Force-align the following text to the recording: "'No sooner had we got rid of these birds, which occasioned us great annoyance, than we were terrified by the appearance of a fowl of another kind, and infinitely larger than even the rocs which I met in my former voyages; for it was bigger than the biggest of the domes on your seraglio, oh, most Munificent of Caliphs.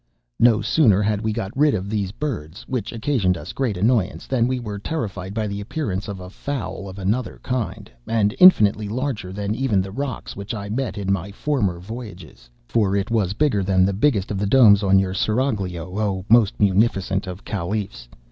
"'No 0.39 0.63
sooner 0.63 1.03
had 1.03 1.21
we 1.21 1.31
got 1.31 1.55
rid 1.55 1.75
of 1.75 1.87
these 1.87 2.11
birds, 2.11 2.63
which 2.63 2.91
occasioned 2.91 3.37
us 3.37 3.53
great 3.53 3.77
annoyance, 3.77 4.25
than 4.25 4.47
we 4.47 4.59
were 4.59 4.79
terrified 4.79 5.35
by 5.35 5.45
the 5.45 5.61
appearance 5.61 6.07
of 6.07 6.19
a 6.19 6.27
fowl 6.31 6.89
of 6.89 6.97
another 6.97 7.39
kind, 7.43 7.91
and 8.07 8.33
infinitely 8.39 8.89
larger 8.89 9.31
than 9.31 9.53
even 9.53 9.79
the 9.79 9.91
rocs 9.91 10.35
which 10.35 10.55
I 10.55 10.69
met 10.69 10.97
in 10.97 11.13
my 11.13 11.31
former 11.31 11.77
voyages; 11.77 12.49
for 12.67 12.95
it 12.95 13.11
was 13.11 13.33
bigger 13.33 13.61
than 13.61 13.85
the 13.85 13.93
biggest 13.93 14.31
of 14.31 14.39
the 14.39 14.47
domes 14.47 14.81
on 14.81 14.97
your 14.97 15.13
seraglio, 15.13 15.99
oh, 15.99 16.25
most 16.27 16.59
Munificent 16.59 17.27
of 17.27 17.45
Caliphs. 17.45 18.07